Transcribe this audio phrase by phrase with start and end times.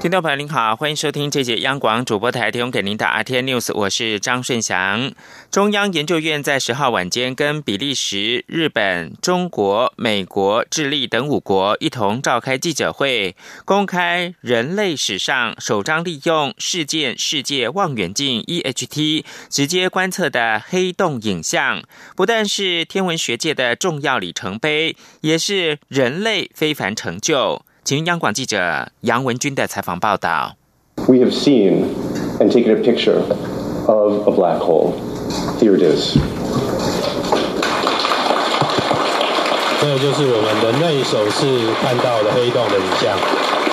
[0.00, 5.12] 听众朋友您好，欢迎收听这节央广主播台提供给您的 RT News，我是张顺祥。
[5.50, 13.36] 中央研究院在十号晚间跟比利时、日本、中国、美国、智利等五国一同召开记者会，
[13.66, 21.82] 公开人类史上首张利用事件世界望远镜 （EHT） 直接观测的黑洞影像，
[22.16, 27.66] 不但是天文学界的重要里程碑，也是人类非凡成就。
[27.90, 30.54] 请央广记者杨文军的采访报道。
[31.08, 31.86] We have seen
[32.38, 33.18] and taken a picture
[33.88, 34.92] of a black hole.
[35.58, 36.16] Here it is.
[39.80, 41.44] 这就是我们人类首次
[41.82, 43.69] 看到的黑洞的影像。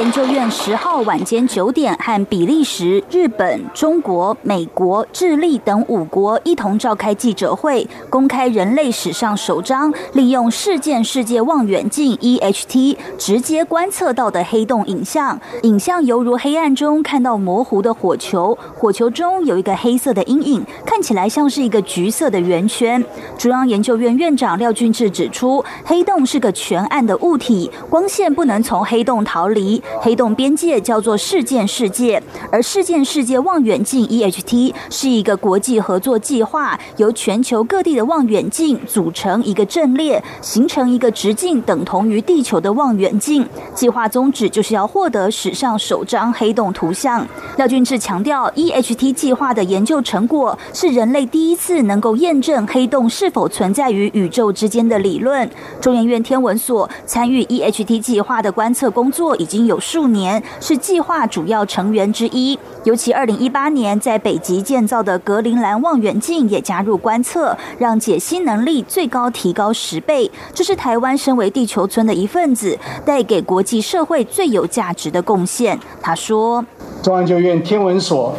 [0.00, 15.38] 研究院十号晚间九点和比利时、日本、中国、美国、智利等五国一同召开记者会，公开人类史上首张利用事件世界望远镜 （EHT） 直接观测到的黑洞影像。
[15.64, 23.04] 影像犹如黑暗中看到模糊的火球，火球中有一个黑色的阴影，看起来像是一个橘色的圆圈。
[23.36, 29.82] 中央研究院院长廖俊志指出，黑洞是个全暗的物体，光线不能从黑洞逃离。
[30.00, 43.46] 黑洞边界叫做事件世界，而事件世界望远镜 （EHT） 是一个国际合作计划，由全球各地的望远镜组成一个阵列，形成一个直径等同于地球的望远镜。
[43.74, 47.26] 计划宗旨就是要获得史上首张黑洞图像。
[47.56, 55.50] 廖俊志强调，EHT 计划的研究成果是人类第一次能够验证黑洞是否存在于宇宙之间的理论。
[55.80, 59.79] 中研院天文所参与 EHT 计划的观测工作已经有。
[59.80, 70.30] 数年是计划主要成员之一，尤其二零一八年在北极建造的格陵兰望远镜也加入观测，让解析能力最高提高十倍。
[70.52, 75.78] 这是台湾身为地球村的一份子，带给国际社会最有价值的贡献。
[76.02, 76.64] 他说
[77.02, 78.34] ：“中央研究院天文所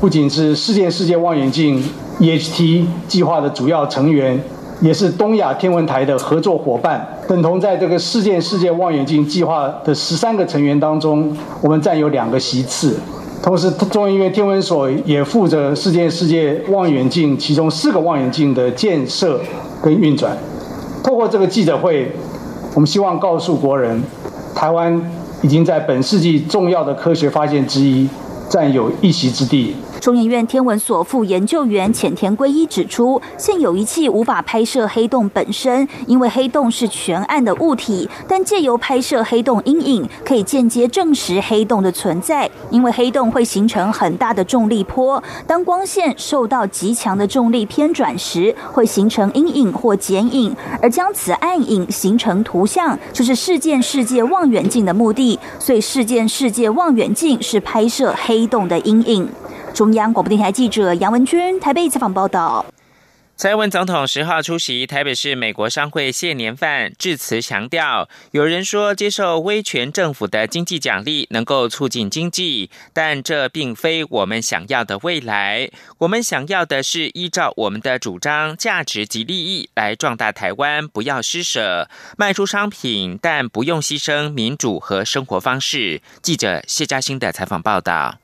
[0.00, 1.82] 不仅是世界世界望远镜
[2.20, 4.42] （EHT） 计划的主要成员。”
[4.80, 12.96] 也是东亚天文台的合作伙伴，等同在这个世界世界望远镜计划的十三个成员当中，我们占有两个席次。
[13.42, 19.40] 同时，中央院天文所也负责世界世界望远镜其中四个望远镜的建设
[19.82, 20.36] 跟运转。
[21.02, 22.12] 透过这个记者会，
[22.74, 24.02] 我们希望告诉国人，
[24.54, 25.00] 台湾
[25.42, 28.08] 已经在本世纪重要的科学发现之一
[28.48, 29.74] 占有一席之地。
[30.00, 38.08] 中研院天文所副研究员浅田圭一指出，现有仪器无法拍摄黑洞本身，因为黑洞是全暗的物体。
[38.26, 42.48] 但借由拍摄黑洞阴影，可以间接证实黑洞的存在。
[42.70, 55.38] 因为黑洞会形成很大的重力波，当光线受到极强的重力偏转时，会形成阴影或剪影，而将此暗影形成图像，就是事件世界望远镜的目的。
[55.58, 59.28] 所以，事件世界望远镜是拍摄黑洞的阴影。
[59.78, 62.66] 中央广播电台记者杨文君台北采访报道。
[63.36, 75.70] 蔡英文总统十号出席台北市美国商会谢年饭致辞，强调：有人说接受威权政府的经济奖励能够促进经济，但这并非我们想要的未来。
[75.98, 86.02] 我们想要的是依照我们的主张、价值及利益来壮大台湾，不要施舍，卖出商品，但不用牺牲民主和生活方式。
[86.20, 88.18] 记者谢嘉欣的采访报道。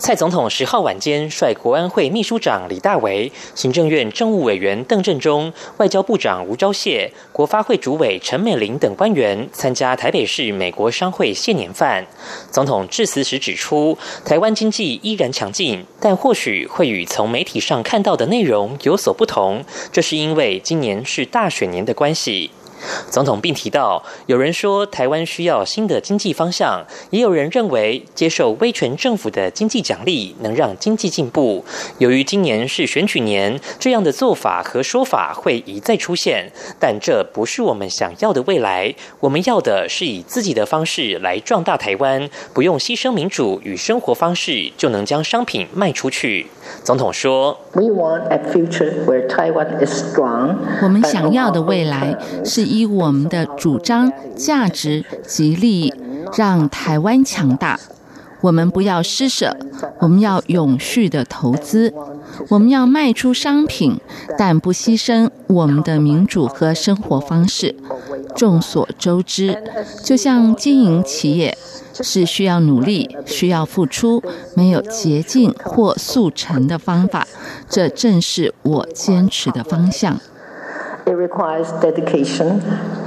[0.00, 12.06] 蔡总统十号晚间率国安会秘书长李大为、行政院政务委员邓振中、外交部长吴钊燮、国发会主委陈美玲等官员参加台北市美国商会谢年饭。
[12.50, 19.62] 总统致辞时指出，台湾经济依然强劲，但或许会与从媒体上看到的内容有所不同，
[19.92, 22.50] 这是因为今年是大选年的关系。
[23.10, 31.64] 总统并提到，有人说台湾需要新的经济方向，也有人认为接受威权政府的经济奖励能让经济进步。
[31.98, 38.94] 由于今年是选举年，这样的做法和说法会一再出现，但这不是我们想要的未来。
[39.20, 46.46] 我们要的是以自己的方式来壮大台湾，不用牺牲民主与生活方式就能将商品卖出去。
[46.84, 55.94] 总统说：“We want a future where Taiwan is strong。”我们想要的未来是以我们的主张、价值及利益
[56.36, 57.78] 让台湾强大。
[58.42, 59.54] 我们不要施舍，
[59.98, 61.92] 我们要永续的投资。
[62.48, 64.00] 我们要卖出商品，
[64.38, 67.76] 但不牺牲我们的民主和生活方式。
[68.34, 69.62] 众所周知，
[70.02, 71.58] 就像经营企业
[71.92, 74.22] 是需要努力、需要付出，
[74.56, 77.26] 没有捷径或速成的方法。
[77.68, 80.18] 这正是我坚持的方向。
[81.10, 82.60] It requires dedication,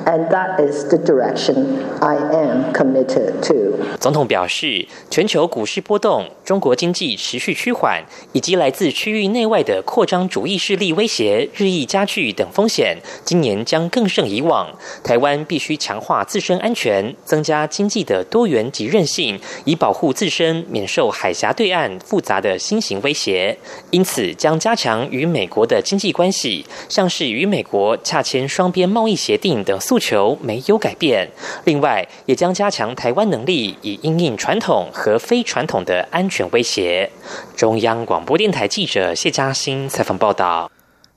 [0.06, 3.78] and that is the direction I am committed to.
[4.00, 14.70] 总统表示，全球股市波动、中国经济持续趋缓，以及来自区域内外的扩张主义势力威胁日益加剧等风险，今年将更胜以往。
[15.04, 23.58] 台湾必须强化自身安全，增加经济的多元及韧性，以保护自身免受海峡对岸复杂的新型威胁。
[23.92, 27.98] 因此，将加强与美国的经济关系，像是与美国。
[28.04, 31.30] 洽签双边贸易协定等诉求没有改变。
[31.66, 37.12] 另外，也将加强台湾能力，以应应传统和非传统的安全威胁。
[37.56, 40.72] 中央广播电台记者谢嘉欣采访报道。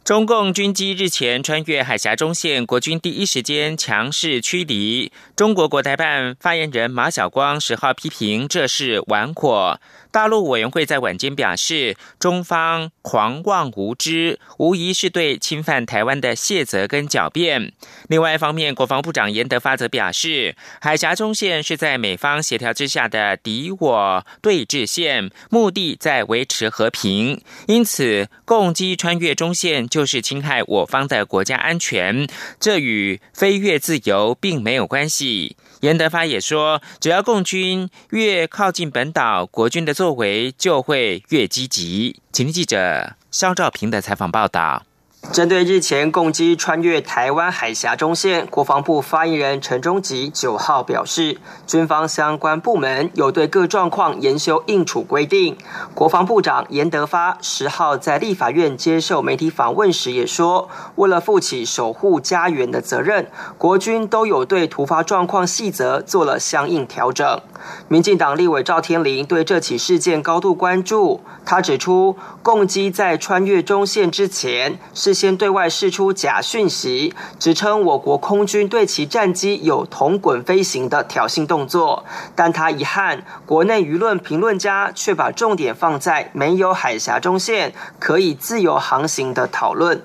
[0.05, 5.11] 中共军机日前穿越海峡中线，国军第一时间强势驱离。
[5.35, 9.81] 中国国台办发言人马晓光十号批评这是玩火。
[10.17, 17.75] 大陆委员会在晚间表示，中方狂妄无知，无疑是对侵犯台湾的卸责跟狡辩。
[18.09, 32.27] 另外一方面，国防部长严德发则表示，海峡中线是在美方协调之下的敌我对峙线，目的在维持和平，因此共机穿越中线就是侵害我方的国家安全，
[32.59, 35.59] 这与飞越自由并没有关系。
[35.81, 42.21] 严德发也说，只要共军越靠近本岛，国军的作为就会越积极。
[42.33, 44.85] 请听记者肖兆平的采访报道。
[45.33, 55.59] 针对日前共机穿越台湾海峡中线，国防部发言人陈忠吉九号表示，军方相关部门有对各状况研修应处规定。
[55.95, 63.27] 国防部长严德发十号在立法院接受媒体访问时也说，为了负起守护家园的责任，
[63.59, 67.41] 国军都有对突发状况细则做了相应调整。
[67.89, 75.17] 民进党立委赵天麟对这起事件高度关注，他指出，共机在穿越中线之前事。
[75.17, 82.05] 先对外释出假讯息，指称我国空军对其战机有同滚飞行的挑衅动作，
[82.35, 90.03] 但他遗憾，国内舆论评论家却把重点放在没有海峡中线可以自由航行的讨论。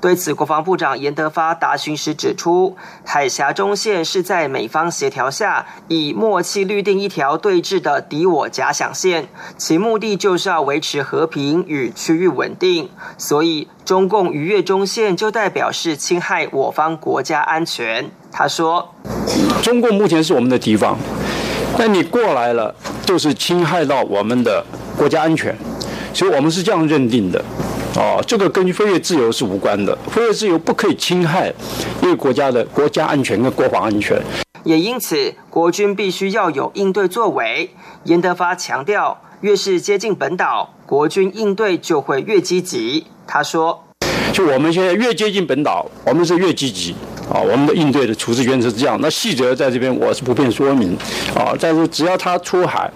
[0.00, 2.74] 对此，国防部长严德发答询时指出，
[3.04, 9.28] 海峡中线是在美方协调下以默契律定一条对峙的敌我假想线，
[9.58, 13.68] 其目的就是要维持和平与区域稳定，所以。
[13.84, 18.10] 中共逾越中线，就代表是侵害我方国家安全。
[18.32, 18.94] 他说
[19.62, 20.96] ：“中共目前是我们的敌方，
[21.76, 22.74] 但你过来了，
[23.04, 24.64] 就是侵害到我们的
[24.96, 25.54] 国家安全，
[26.14, 27.44] 所以我们是这样认定的。
[27.96, 31.52] 哦，这个跟飞跃自由是无关的，飞跃自由不可以侵害
[32.00, 34.18] 一个国家的国家安全跟国防安全。
[34.64, 37.70] 也因此，国军必须要有应对作为。”
[38.04, 43.06] 严德发强调，越是接近本岛，国军应对就会越积极。
[43.26, 43.84] 他说
[44.32, 46.94] ：“就我们现在越接近本岛，我们是越积极
[47.30, 47.40] 啊。
[47.40, 48.98] 我们的应对的处置原则是这样。
[49.00, 50.96] 那细则在这边我是不便说明
[51.34, 51.54] 啊。
[51.60, 52.90] 但是只要他出海，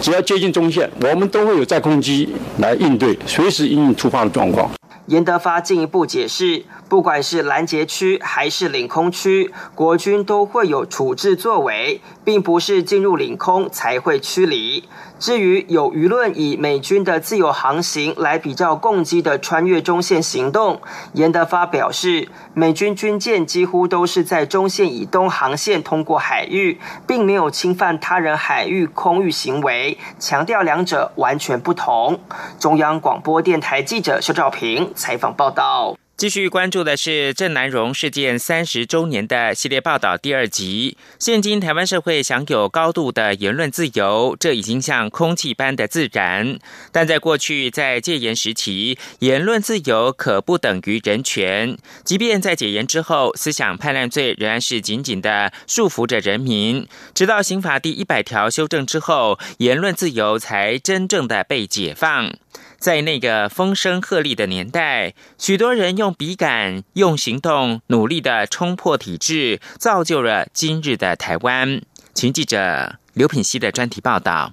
[0.00, 4.70] 只要接近中线，我们都会有在空机来应对，随时应突发的状况。”
[5.06, 14.88] 严德发进一步解释，不管是拦截区还是领空区，国军都会有处置作为，并不是进入领空才会驱离。
[15.18, 20.80] 至于有舆论以美军的自由航行来比较共机的穿越中线行动，
[21.12, 32.20] 严德发表示，美军军舰几乎都是在中线以东航线通过海域，并没有侵犯他人海域空域行为，强调两者完全不同。
[32.58, 35.96] 中央广播电台记者肖兆平采访报道。
[36.18, 40.96] 继续关注的是郑南荣事件三十周年的系列报道第二集。
[41.20, 46.58] 现今台湾社会享有高度的言论自由，这已经像空气般的自然。
[46.90, 51.78] 但在过去，在戒严时期，言论自由可不等于人权。
[52.02, 56.88] 即便在解严之后，思想叛乱罪仍然是紧紧的束缚着人民。
[57.14, 62.34] 直到刑法第一百条修正之后，言论自由才真正的被解放。
[62.78, 71.82] 在那个风声鹤唳的年代，许多人用笔杆、用行动，努力的冲破体制，造就了今日的台湾。
[72.14, 74.52] 请记者刘品熙的专题报道。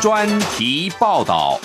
[0.00, 1.60] 专题报道。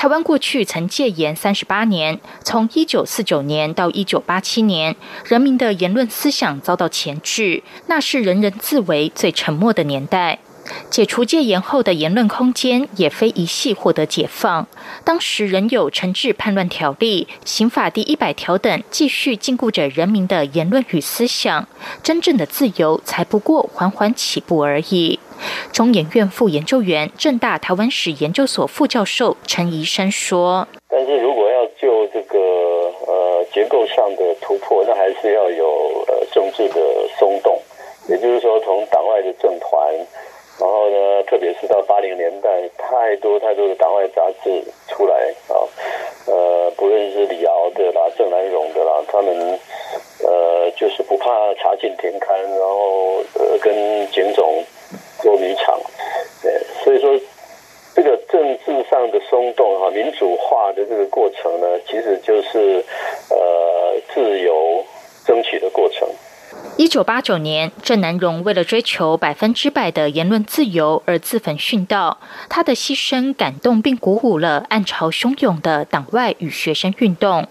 [0.00, 10.38] 台湾过去曾戒严三十八年，从一九四九年到一九八七年，人民的言论思想遭到钳制，那是人人自危、最沉默的年代。
[10.90, 14.66] 解除戒严后的言论空间也非一系获得解放。
[15.04, 21.66] 当时仍有惩治叛乱条例、刑法第一百条等，继续禁锢着人民的言论与思想。
[22.02, 25.18] 真正的自由，才不过缓缓起步而已。
[25.72, 36.80] 中研院副研究员、正大台湾史研究所副教授陈怡生说：“但是如果要就这个呃结构上的突破，那还是要有呃政治的
[37.18, 37.58] 松动，
[38.08, 39.70] 也就是说，从党外的政团。”
[40.60, 45.56] 然后呢，特别是到八零年代，太多太多的党外杂志出来啊，
[46.26, 49.58] 呃，不论是李敖的啦、郑南榕的啦，他们
[50.22, 54.62] 呃就是不怕查禁停刊，然后呃跟警总
[55.22, 55.80] 捉迷藏，
[56.42, 56.52] 对，
[56.84, 57.18] 所以说
[57.94, 62.84] 这个政治上的松动哈，民主化的这个过程呢，其实就是
[63.30, 64.84] 呃自由。
[66.80, 72.16] 一九八九年，郑南榕为了追求百分之百的言论自由而自焚殉道。
[72.48, 77.46] 他的牺牲感动并鼓舞了暗潮汹涌的党外与学生运动。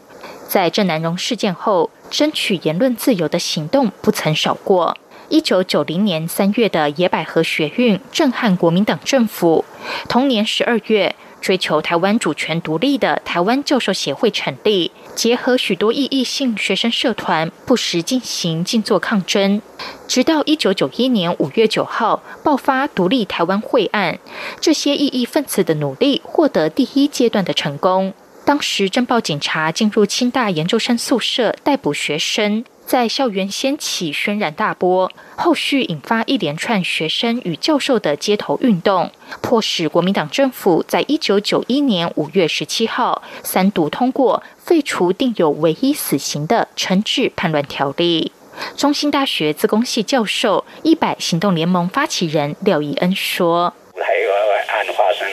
[0.48, 4.98] 在郑南榕事件后，争取言论自由的行动不曾少过。
[5.28, 9.64] 一九九零年三月的野百合学运震撼国民党政府。
[10.08, 11.16] 同年十二月。
[11.42, 19.62] 追求台湾主权独立的台湾教授协会成立，结合许多异议性学生社团，不时进行静坐抗争。
[20.08, 24.20] 直到一九九一年五月九号爆发独立台湾会案，
[24.60, 28.14] 这些异议分子的努力获得第一阶段的成功。
[28.46, 32.66] 当时侦报警察进入清大研究生宿舍逮捕学生。
[32.90, 39.12] 在校园掀起轩然大波，后续引发一连串学生与教授的街头运动，
[39.44, 48.32] 迫使国民党政府在一九九一年五月十七号三读通过废除定有唯一死刑的惩治叛乱条例。
[48.76, 54.32] 中兴大学自工系教授、一百行动联盟发起人廖以恩说：“还有
[54.68, 55.28] 案发生。”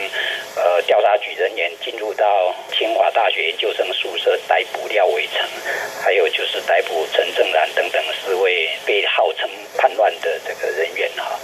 [0.57, 2.25] 呃，调查局人员进入到
[2.73, 5.45] 清华大学研究生宿舍逮捕廖伟成，
[6.03, 9.47] 还有就是逮捕陈正然等等四位被号称
[9.87, 11.39] 叛乱的这个人员哈。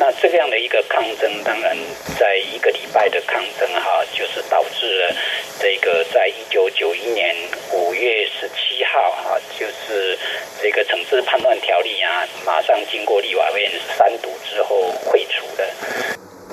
[0.00, 1.76] 那这样的一个抗争，当然
[2.18, 5.14] 在一个礼拜的抗争哈，就是导致了
[5.60, 7.36] 这个在一九九一年
[7.72, 10.18] 五月十七号哈，就是
[10.60, 15.64] 这个惩治叛乱条例啊，马上经过立法院三读之后废除的。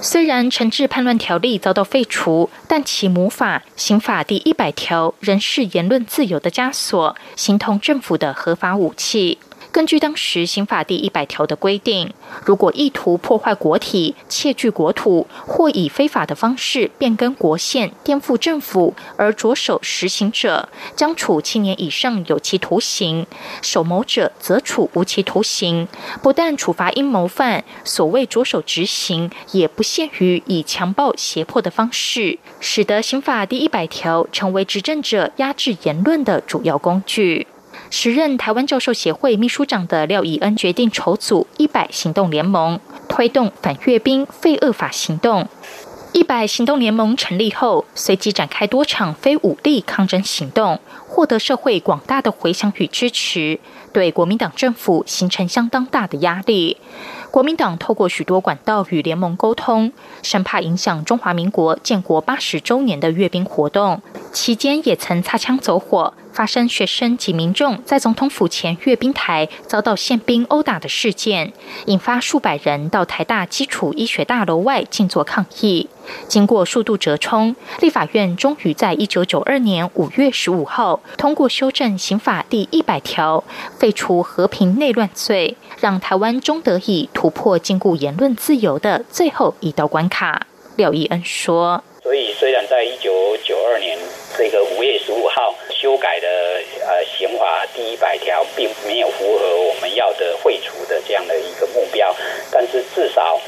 [0.03, 9.39] 虽然惩治叛乱条例遭到废除，但其母法刑法第一百条仍是言论自由的枷锁，形同政府的合法武器。
[9.71, 12.13] 根据当时刑法第一百条的规定，
[12.45, 23.25] 如果意图破坏国体、窃据国土，或以非法的方式变更国宪、颠覆政府而着手实行者，将处七年以上有期徒刑；
[23.61, 25.87] 首谋者则处无期徒刑。
[26.21, 37.47] 不但处罚阴谋犯，所谓着手执行，也不限于以强暴胁迫的方式，使得刑法第一百条成为执政者压制言论的主要工具。
[37.91, 42.79] 时任台湾教授协会秘书长的廖以恩决定筹组“一百行动联盟”，
[43.09, 45.49] 推动反阅兵废恶法行动。
[46.13, 53.59] 一百行动联盟成立后，随即展开多场非武力抗争行动，获得社会广大的回响与支持，
[53.91, 56.77] 对国民党政府形成相当大的压力。
[57.31, 64.01] 国民党透过许多管道与联盟沟通，生怕影响中华民国建国八十周年的阅兵活动。
[64.33, 71.53] 期间也曾擦枪走火，发生学生及民众在总统府前阅兵台遭到宪兵殴打的事件，
[71.85, 75.87] 引发数百人到台大基础医学大楼外静坐抗议。
[76.27, 83.41] 经过数度折冲，立法院终于在一九九二年五月十五号通过修正刑法第一百条，
[83.77, 90.45] 废除和平内乱罪，让台湾终得以突破禁锢言论自由的最后一道关卡。
[90.75, 93.97] 廖义恩说：“所以虽然在一九九二年
[94.37, 96.27] 这个五月十五号修改的
[96.87, 102.15] 呃刑法第一百条，并没有符合我们要的废除的这样的一个目标，
[102.51, 103.39] 但是至少。”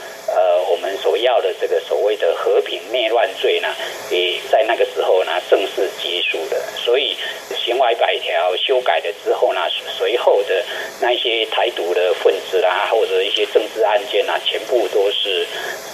[0.69, 3.69] 我们所要的这个所谓的和平内乱罪呢，
[4.09, 6.61] 也在那个时候呢正式结束了。
[6.75, 7.15] 所以
[7.55, 9.61] 刑法百条修改了之后呢，
[9.97, 10.63] 随后的
[10.99, 15.45] 那些台独的分子啦，或者一些政治案件啊，全部都是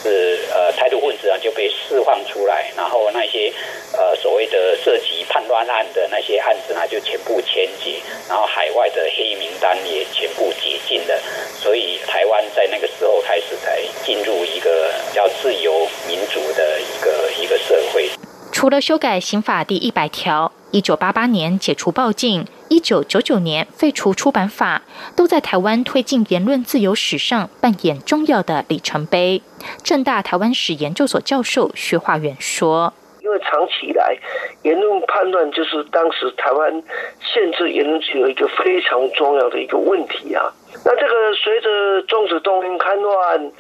[0.02, 3.52] 是呃台独分子啊就被释放出来，然后那些
[3.92, 8.00] 呃所谓的涉及叛乱案的那些案子呢，就全部迁解，
[8.30, 11.22] 然后海外的黑名单也全部解禁了。
[11.62, 14.30] 所以台湾在那个时候开始才进入。
[14.30, 14.70] 入一个
[15.10, 15.72] 比较自由
[16.06, 18.10] 民主的一个一个社会。
[18.51, 24.82] 除了修改刑法第一百条，一九八八年解除报禁，一九九九年废除出版法，
[25.16, 29.42] 都在台湾推进言论自由史上扮演重要的里程碑。
[29.82, 34.18] 正大台湾史研究所教授薛化远说：“因为长期以来，
[34.63, 36.84] 言论判断就是当时台湾
[37.22, 40.51] 限制言论自由一个非常重要的一个问题啊。
[40.84, 43.51] 那这个随着中止动员戡乱，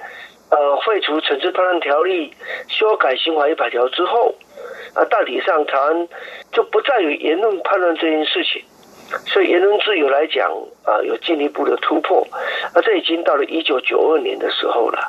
[0.49, 2.33] 呃，废除惩治判断条例，
[2.67, 4.35] 修改刑法一百条之后。”
[4.95, 6.07] 啊，大体上台湾
[6.51, 8.63] 就不再有言论判断这件事情，
[9.27, 10.51] 所以言论自由来讲
[10.83, 12.27] 啊，有进一步的突破。
[12.73, 14.99] 啊，这已经到了一九九二年的时候了。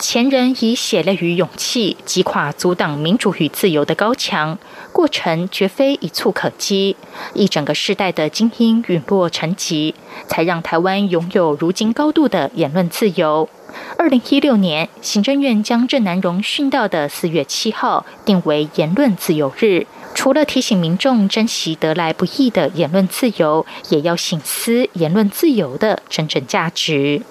[0.00, 4.58] 前人以血泪与勇气击垮阻挡民主与自由的高墙，
[4.92, 6.96] 过程绝非一蹴可及。
[7.34, 9.94] 一整个世代的精英陨落成疾，
[10.26, 13.48] 才让台湾拥有如今高度的言论自由。
[13.96, 19.86] 二零一六年，行政院将郑南荣殉道的四月七号定为言论自由日。
[20.14, 27.22] 除了提醒民众珍惜得来不易的言论自由，也要醒思言论自由的真正价值。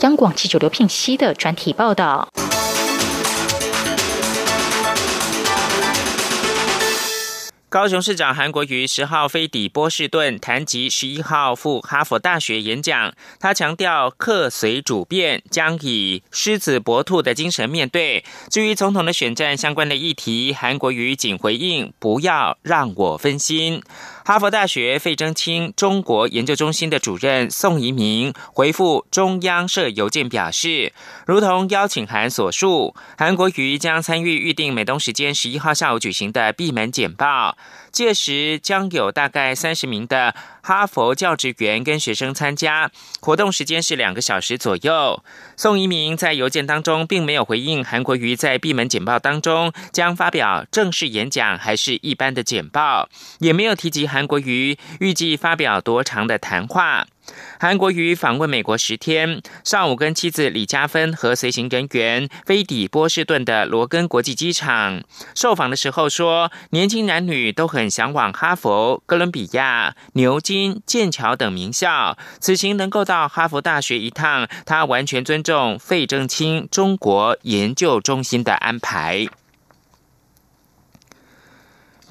[0.00, 2.28] 央广记者刘聘熙的专题报道。
[7.74, 13.12] 高雄市长韩国瑜十号飞抵波士顿，谈及十一号赴哈佛大学演讲。
[13.40, 18.24] 他强调，客随主便，将以狮子搏兔的精神面对。
[18.48, 23.82] 至于总统的选战相关的议题，韩国瑜仅回应：“不要让我分心。”
[24.26, 30.94] 哈佛大学费正清中国研究中心的主任宋怡明回复中央社邮件表示，
[31.26, 37.58] 如同邀请函所述，韩国瑜将参与预定美东时间十一号下午举行的闭门简报。
[37.94, 45.22] 届时将有大概三十名的哈佛教职员跟学生参加，活动时间是两个小时左右。
[45.56, 53.08] 宋一鸣在邮件当中并没有回应韩国瑜在闭门简报当中将发表正式演讲还是一般的简报，
[53.38, 57.06] 也没有提及韩国瑜预计发表多长的谈话。
[57.58, 65.02] 韩国瑜访问美国十天，上午跟妻子李嘉芬和随行人员飞抵波士顿的罗根国际机场。
[65.34, 72.18] 受访的时候说，年轻男女都很向往哈佛、哥伦比亚、牛津、剑桥等名校。
[72.40, 79.26] 此行能够到哈佛大学一趟，他完全尊重费正清中国研究中心的安排。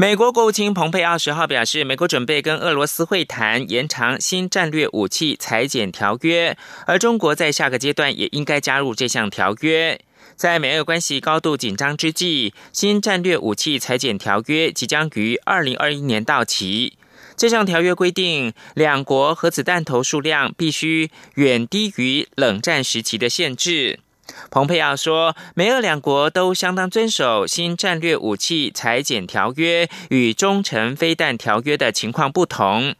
[0.03, 9.97] 美国国务卿蓬佩奥十号表示，美国准备跟俄罗斯会谈延长新战略武器裁减条约，而中国在下个阶段也应该加入这项条约。
[10.35, 16.97] 在美俄关系高度紧张之际，新战略武器裁减条约即将于二零二一年到期。
[17.37, 24.01] 这项条约规定，两国核子弹头数量必须远低于冷战时期的限制。
[24.49, 32.95] 蓬佩奥说，美俄两国都相当遵守新战略武器裁减条约与中程飞弹条约的情况不同。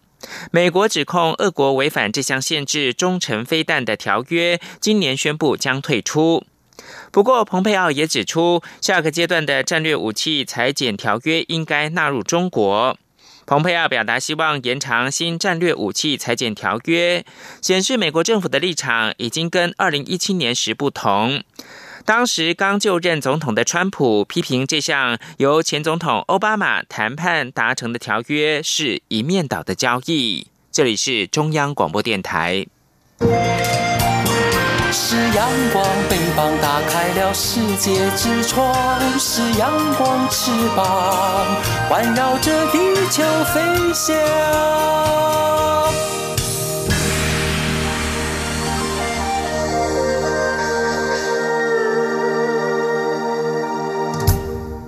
[0.52, 6.44] 美国指控俄国违反这项限制中程飞弹的条约，今年宣布将退出。
[7.12, 12.98] 不过，蓬佩奥也指出，下个阶段的战略武器裁减条约应该纳入中国。
[13.54, 17.24] 蓬佩奥表达希望延长新战略武器裁减条约，
[17.62, 21.44] 显示美国政府的立场已经跟二零一七年时不同。
[22.04, 30.48] 当时刚就任总统的川普批评这项由前总统奥巴马谈判达成的条约是一面倒的交易。
[30.72, 32.66] 这里是中央广播电台。
[35.13, 38.73] 是阳光，翅膀打开了世界之窗；
[39.19, 41.45] 是阳光，翅膀
[41.88, 42.80] 环绕着地
[43.12, 43.21] 球
[43.54, 43.62] 飞
[43.93, 44.15] 翔。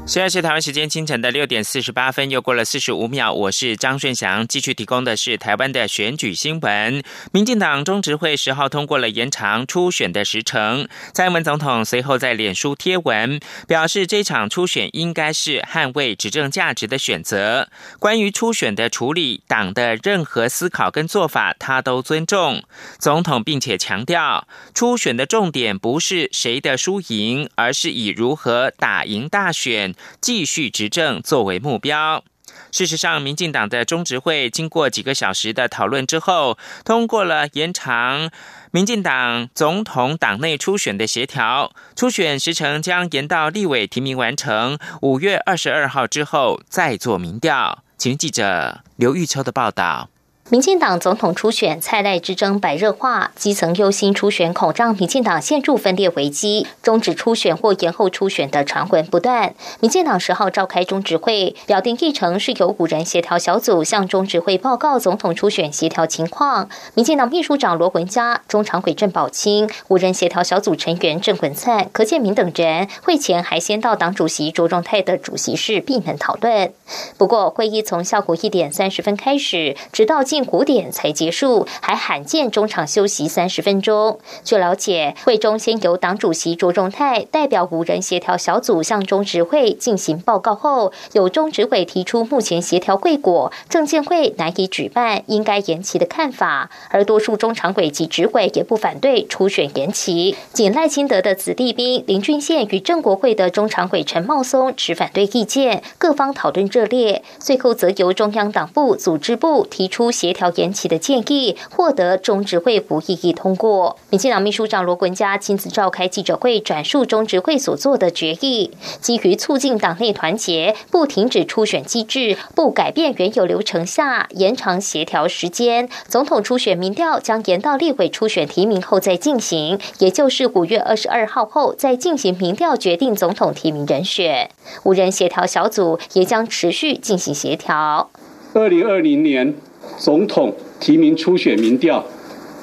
[0.08, 3.34] 现在是台湾时间清晨的六点四十八分，又过了四十五秒。
[3.34, 7.02] 我是张顺祥，继续提供的是台湾的选举新闻。
[7.32, 10.88] 民进党中执会十号通过了延长初选的时程。
[11.12, 17.68] 蔡英文总统随后在脸书贴文表示，这场初选应该是捍卫执政价值的选择。
[17.98, 22.63] 关于初选的处理，党的任何思考跟做法，他都尊重。
[23.00, 29.94] 总统并且强调，初选的重点不是谁的输赢，而是以如何打赢大选。
[30.21, 32.23] 继续执政作为目标。
[32.71, 38.29] 事实上，民进党的中执会经过几个小时的讨论之后，通过了延长
[38.71, 41.73] 民进党总统党内初选的协调。
[41.95, 47.84] 初选时程将延到立委提名完成五月二十二号之后再做民调。
[47.97, 50.10] 请记者刘玉秋的报道。
[50.51, 59.55] 民进党总统初选蔡赖之争白热化，基层忧心初选恐让民进党陷入分裂危机，终止初选或延后初选的传闻不断。
[59.79, 66.69] 民进党十号召开中执会，表定议程是由五人协调小组向中执会报告总统初选协调情况。
[66.93, 76.71] 民进党秘书长罗文嘉、中常委郑宝清、五人协调小组成员郑文灿、柯建明等人会前还先到党主席卓荣泰的主席室闭门讨论。
[77.17, 84.19] 不过，会议从下午一点三十分开始，直到近五点才结束，还罕见中场休息三十分钟。
[84.43, 96.69] 据了解，会中先由党主席卓荣泰代表五人协调小组向中执会进行报告后，有中执委提出目前协调会果，证监会难以举办，应该延期的看法。
[96.89, 107.24] 而多数中常委及执委也不反对初选延期，仅赖清德的子弟兵林俊宪与郑国会的中常委陈茂松持反对意见，各方讨论热烈。
[107.39, 110.75] 最后则由中央党部组织部提出协调延。
[110.75, 113.97] 期的建议获得中执会不异议通过。
[114.09, 118.71] 民进党秘书长罗文嘉亲自召开记者会，转述中执会所做的决议。
[118.99, 125.88] 基于促进党内团结，不停止初选机制，不改变原有流程下，延长协调时间。
[126.09, 134.49] 总统初选民调将延到立委初选提名后再进行，也就是五月二十二号后再进行民调，决定总统提名人选。
[134.83, 138.09] 五人协调小组也将持续进行协调。
[138.53, 139.55] 二零二零年。
[139.98, 142.06] 总统提名初选民调，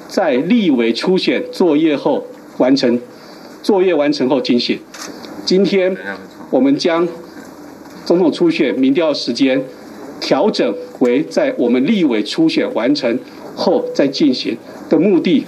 [0.08, 2.26] 在立委初选作业后
[2.58, 3.00] 完成，
[3.62, 4.78] 作业完成后进行。
[5.44, 5.96] 今天
[6.50, 7.08] 我们将
[8.04, 9.64] 总统初选民调时间
[10.20, 13.18] 调整为在我们立委初选完成
[13.56, 14.56] 后再进行
[14.88, 15.46] 的目的，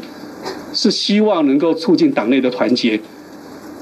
[0.72, 2.98] 是希望能够促进党内的团结，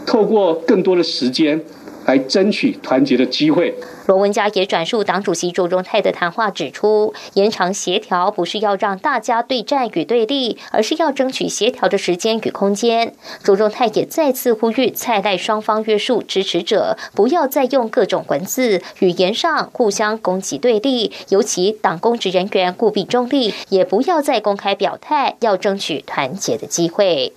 [0.05, 1.62] 透过更多的时间。
[2.06, 3.74] 来争取团结的机会。
[4.06, 13.14] 罗文佳也转述党主席卓荣泰的谈话，指出延长协调不是要让大家对战与对立，而是要争取协调的时间与空间。
[13.44, 27.32] 卓荣泰也再次呼吁蔡赖双方约束支持者，不要再用各种文字语言上互相攻击对立，尤其党公职人员务必中立，也不要再公开表态，要争取团结的机会。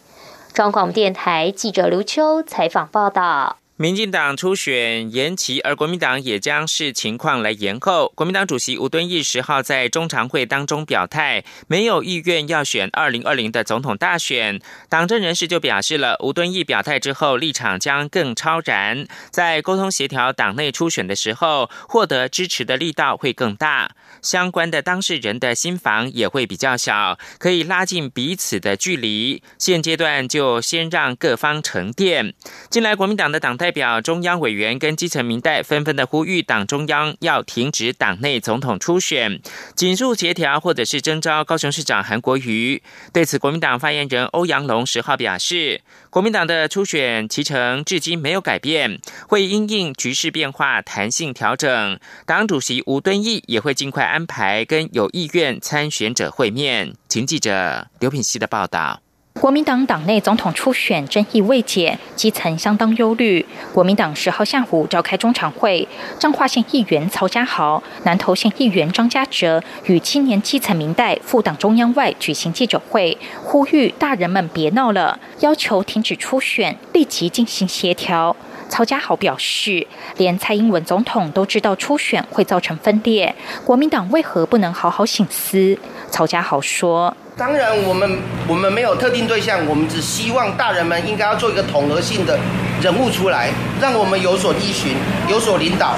[0.54, 3.58] 中广电台记者刘秋采访报道。
[3.78, 8.10] 民进党初选延期，而国民党也将视情况来延后。
[8.16, 14.62] 国民党主席吴敦义十号在中常会当中表态，没有意愿要选二零二零的总统大选。
[14.88, 23.92] 党政人士就表示了，吴敦义表态之后，立场将更超然，在沟通协调党内初选的时候，获得支持的力道会更大。
[24.26, 29.44] 相关的当事人的心房也会比较小，可以拉近彼此的距离。
[29.60, 32.34] 现阶段就先让各方沉淀。
[32.72, 33.72] 近来国民党的党代。
[33.76, 39.42] 表中央委员跟基层民代纷纷的呼吁，党中央要停止党内总统初选，
[39.76, 42.82] 紧速协调或者是征召高雄市长韩国瑜。
[43.12, 52.00] 对此，国民党发言人欧阳龙十号表示，国民党的初选其程至今没有改变，会因应局势变化弹性调整。
[52.26, 56.94] 党主席吴敦义也会尽快安排跟有意愿参选者会面。
[57.10, 59.02] 请记者刘品希的报道。
[59.42, 63.46] 国民党党内总统初选争议未解，基层相当忧虑。
[63.74, 65.86] 国民党十号下午召开中常会，
[66.18, 78.34] 彰化县议员曹家豪、南投县议员张家哲与青年基层民代赴党中央外举行记者会，呼吁大人们别闹了，要求停止初选，立即进行协调。
[78.68, 79.86] 曹家豪表示，
[80.18, 85.78] 连蔡英文总统都知道初选会造成分裂，国民党为何不能好好醒思？
[86.10, 87.16] 曹家豪说。
[87.38, 92.40] 当然，我们我们没有特定对象，我们只希望大人们应该要做一个统合性的
[92.82, 93.50] 人物出来，
[93.82, 94.96] 让我们有所依循，
[95.30, 95.96] 有所领导。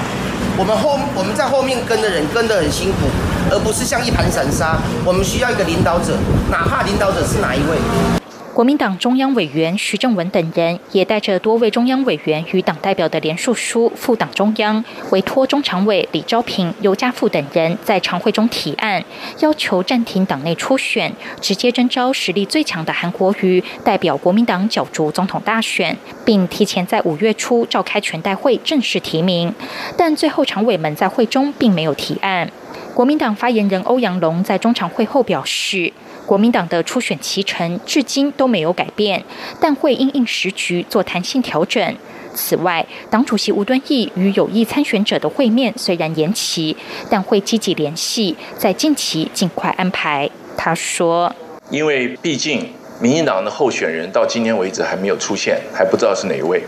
[0.56, 3.08] 我们后我们在后面跟的人跟得很辛苦，
[3.50, 4.76] 而不是像一盘散沙。
[5.04, 6.16] 我们需要一个领导者，
[6.50, 7.78] 哪怕领导者是哪一位。
[8.58, 19.00] 国民党中央委员徐正文等人也带着多位中央委员与党代表的联署书赴党中央，委托中常委李昭平、尤家富等人在常会中提案，
[19.38, 29.54] 要求暂停党内初选，直接征召实力最强的韩国瑜代表国民党角逐总统大选，并提前在五月初召开全代会正式提名。
[29.96, 32.50] 但最后常委们在会中并没有提案。
[32.92, 35.92] 国民党发言人欧阳龙在中常会后表示。
[36.28, 39.24] 国民党的初选期程至今都没有改变，
[39.58, 41.96] 但会因应时局做弹性调整。
[42.34, 46.76] 此外，党主席吴敦义与有意参选者的会面虽然延期，
[47.08, 50.28] 但会积极联系，在近期尽快安排。
[50.54, 51.34] 他说
[51.72, 56.62] ：“因为毕竟民进党的候选人到今天为止还没有出现，还不知道是哪一位。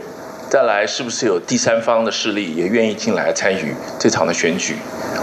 [0.49, 4.77] 再来，是不是有第三方的势力也愿意进来参与这场的选举？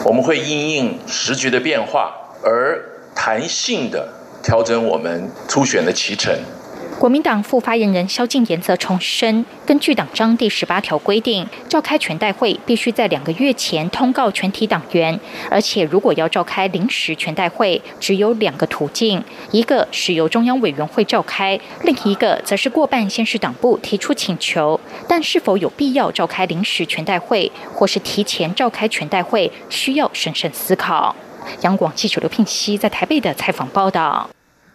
[0.06, 2.80] 我们会因应时局的变化而。”
[3.19, 4.08] 弹性的
[4.41, 6.34] 调整我们初选的期程。
[7.00, 15.19] 国民党副发言人萧敬言则重申，根据党章第十八条规定，召开全代会必须在两个月前通告全体党员，
[15.52, 24.80] 而且如果要召开临时全代会，只有两个途径：一个是由中央委员会召开，另一个则是过半先是党部提出请求。
[25.08, 31.15] 但是否有必要召开临时全代会，或是提前召开全代会，需要审慎思考。
[31.62, 34.29] 央广记者刘聘熙在台北的采访报道。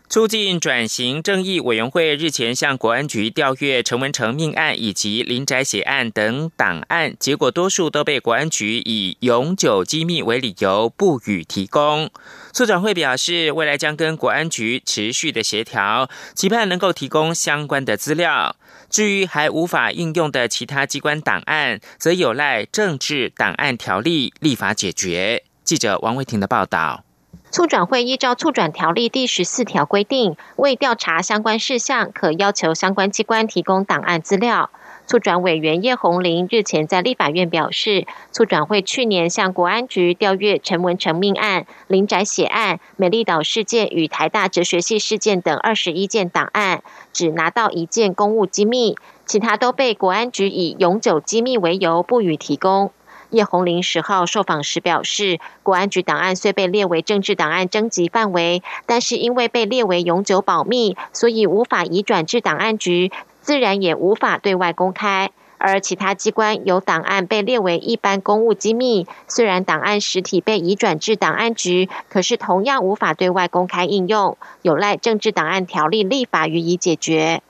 [0.08, 12.10] 促进转型正义委员会日前向国安局调阅陈文成命案以及林宅血案等档案，结果多数都被国安局以永久机密为理由不予提供。
[12.52, 18.54] 促转会表示，未来将跟国安局持续的协调，期盼能够提供相关的资料。
[18.90, 25.44] 至于还无法应用的其他机关档案，则有赖政治档案条例立法解决。
[25.64, 27.04] 记者王维婷的报道。
[27.50, 34.70] 促转会依照促转条例第十四条规定，为调查相关事项，可要求相关机关提供档案资料。
[35.06, 48.96] 促转委员叶红林日前在立法院表示，促转会去年向国安局调阅陈文成命案、林宅血案、美丽岛事件与台大哲学系事件等二十一件档案，只拿到一件公务机密，
[49.26, 52.92] 其他都被国安局以永久机密为由不予提供。
[53.32, 65.30] 叶红林十号受访时表示，国安局档案虽被列为政治档案征集范围，但是因为被列为永久保密，所以无法移转至档案局，自然也无法对外公开。
[65.56, 77.42] 而其他机关有档案被列为一般公务机密，虽然档案实体被移转至档案局，可是同样无法对外公开应用，有赖政治档案条例立法予以解决。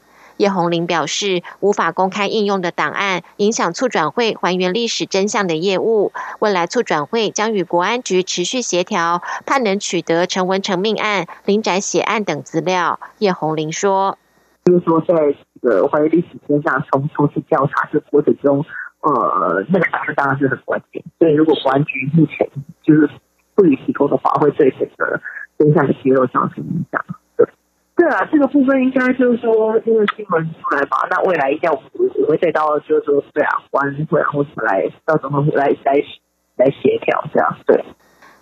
[0.43, 6.11] 叶红林表示，无法公开应用的档案，影响促转会还原历史真相的业务。
[6.41, 12.99] 未来促转会将与国安局持续协调，盼能取得陈文成命案、林宅血案等资料。
[13.19, 14.19] 叶红林说
[14.67, 15.15] ：“就是说，在
[15.63, 18.67] 这个还原历史真相、从从事调查这过程中，
[19.03, 21.01] 呃，那个档案当然是很关键。
[21.21, 22.51] 所以，如果国安局目前
[22.83, 23.09] 就是
[23.55, 25.21] 不予提供的话，会对整个
[25.57, 27.01] 真相的揭露造成影响。”
[27.95, 35.93] 对啊，这个部分应该就是说，因为新闻出来嘛，那未来一定要我会再到，就是说，对啊，国安会或什么来到总统府来来
[36.57, 37.85] 来协调，这样对。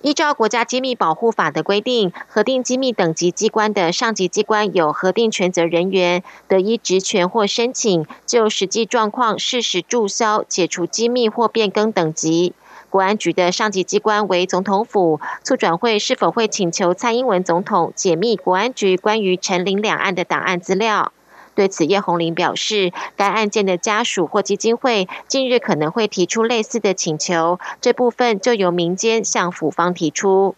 [0.03, 12.55] 依照国家机密保护法的规定，核定机密等级机关的上级机关有核定权责人员，得依职权或申请，就实际状况适时注销、解除机密或变更等级。
[12.90, 21.12] 国安局的上级机关为总统府，促转会是否会请求蔡英文总统解密国安局关于陈林两岸的档案资料？
[21.55, 30.57] 对此，叶红林表示，该案件的家属或基金会近日可能会提出类似的请求，这部分就由民间向府方提出。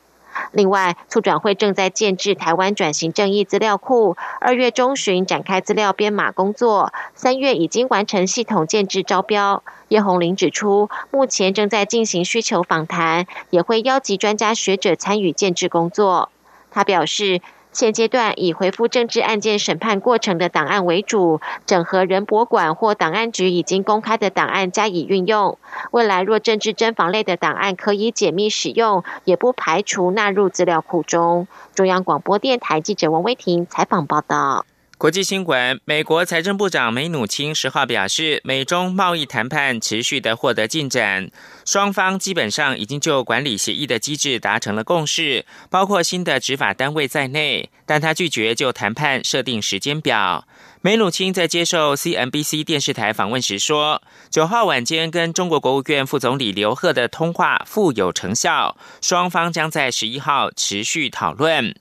[0.52, 9.62] 另外，促转会正在建制台湾转型正义资料库，二月中旬展开资料编码工作，三月已经完成系统建制招标。
[9.88, 16.30] 叶红林指出，目前正在进行需求访谈，也会邀集专家学者参与建制工作。
[16.70, 17.40] 他表示。
[17.72, 25.58] 现阶段以回复政治案件审判过程的档案为主，整合人博馆或档案局已经公开的档案加以运用。
[25.90, 31.48] 未来若政治侦防类的档案可以解密使用，也不排除纳入资料库中。
[31.74, 34.66] 中央广播电台记者王威婷采访报道。
[34.98, 41.28] 国际新闻：美国财政部长梅努钦十号表示，美中贸易谈判持续的获得进展，
[41.64, 47.68] 双方基本上已经就管理协议的机制达成了共识，包括新的执法单位在内。
[47.85, 50.46] 但他拒绝就谈判设定时间表。
[50.81, 54.00] 梅努钦在接受 CNBC 电视台访问时说，
[54.31, 61.74] 九号晚间跟中国国务院副总理刘鹤的通话富有成效，双方将在十一号持续讨论。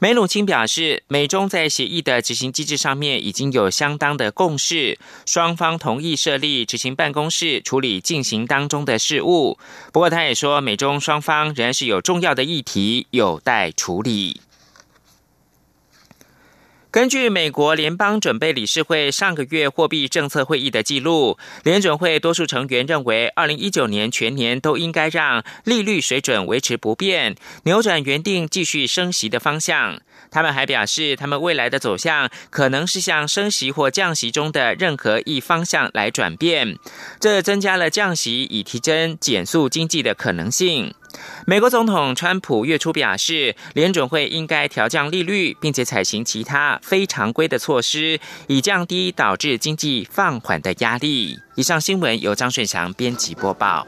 [0.00, 9.58] 梅鲁钦表示，美中在协议的执行机制上面已经有相当的共识，双方同意设立执行办公室处理进行当中的事务。
[9.92, 14.40] 不过，他也说，美中双方仍然是有重要的议题有待处理。
[16.90, 30.00] 根据美国联邦准备理事会上个月货币政策会议的记录，联准会多数成员认为，二零一九年全年都应该让利率水准维持不变，扭转原定继续升息的方向。
[30.30, 36.78] 他们还表示，他们未来的走向可能是向升息或降息中的任何一方向来转变，
[37.20, 40.94] 这增加了降息以提升减速经济的可能性。
[41.46, 51.38] 美国总统川普月初表示，联准会应该调降利率，并且采行其他非常规的措施，以降低导致经济放缓的压力。
[51.54, 53.84] 以上新闻由张顺祥编辑播报。